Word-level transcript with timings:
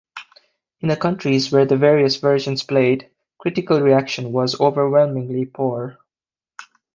In 0.79 0.89
the 0.89 0.97
countries 0.97 1.51
where 1.51 1.63
the 1.67 1.77
various 1.77 2.15
versions 2.17 2.63
played, 2.63 3.11
critical 3.37 3.79
reaction 3.81 4.31
was 4.31 4.59
overwhelmingly 4.59 5.45
poor. 5.45 5.99